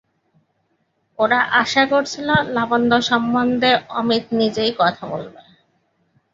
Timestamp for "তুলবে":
5.11-5.41